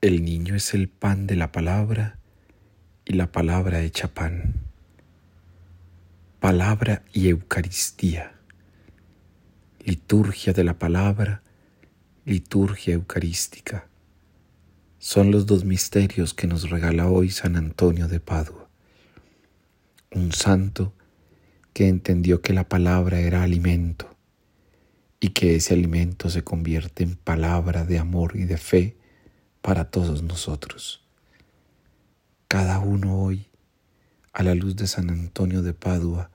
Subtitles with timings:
[0.00, 2.20] El niño es el pan de la palabra
[3.04, 4.54] y la palabra hecha pan.
[6.38, 8.38] Palabra y Eucaristía.
[9.84, 11.42] Liturgia de la palabra,
[12.24, 13.88] liturgia eucarística.
[15.00, 18.68] Son los dos misterios que nos regala hoy San Antonio de Padua.
[20.12, 20.94] Un santo
[21.72, 24.16] que entendió que la palabra era alimento
[25.18, 28.98] y que ese alimento se convierte en palabra de amor y de fe
[29.62, 31.02] para todos nosotros.
[32.48, 33.46] Cada uno hoy,
[34.32, 36.30] a la luz de San Antonio de Padua,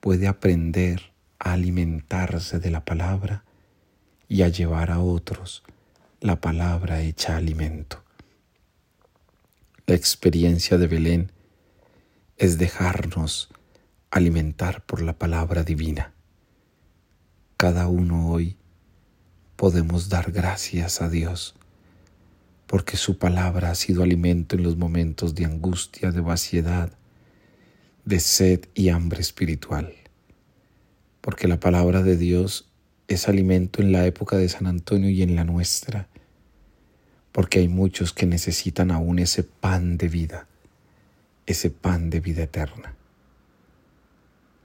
[0.00, 3.44] puede aprender a alimentarse de la palabra
[4.28, 5.62] y a llevar a otros
[6.20, 8.02] la palabra hecha alimento.
[9.86, 11.32] La experiencia de Belén
[12.38, 13.50] es dejarnos
[14.10, 16.14] alimentar por la palabra divina.
[17.58, 18.56] Cada uno hoy
[19.56, 21.54] podemos dar gracias a Dios
[22.66, 26.92] porque su palabra ha sido alimento en los momentos de angustia, de vaciedad,
[28.04, 29.94] de sed y hambre espiritual.
[31.20, 32.68] Porque la palabra de Dios
[33.08, 36.08] es alimento en la época de San Antonio y en la nuestra.
[37.32, 40.46] Porque hay muchos que necesitan aún ese pan de vida,
[41.46, 42.94] ese pan de vida eterna.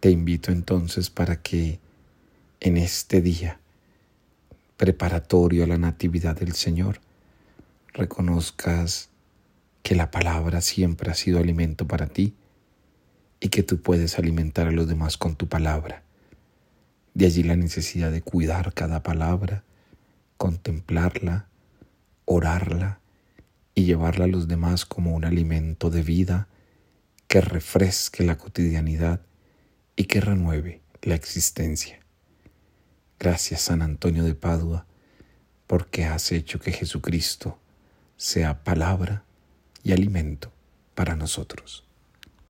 [0.00, 1.78] Te invito entonces para que
[2.60, 3.60] en este día
[4.80, 7.02] preparatorio a la Natividad del Señor,
[8.00, 9.10] reconozcas
[9.82, 12.34] que la palabra siempre ha sido alimento para ti
[13.40, 16.02] y que tú puedes alimentar a los demás con tu palabra.
[17.12, 19.64] De allí la necesidad de cuidar cada palabra,
[20.38, 21.48] contemplarla,
[22.24, 23.00] orarla
[23.74, 26.48] y llevarla a los demás como un alimento de vida
[27.26, 29.20] que refresque la cotidianidad
[29.94, 32.00] y que renueve la existencia.
[33.18, 34.86] Gracias San Antonio de Padua,
[35.66, 37.58] porque has hecho que Jesucristo
[38.20, 39.24] sea palabra
[39.82, 40.52] y alimento
[40.94, 41.88] para nosotros.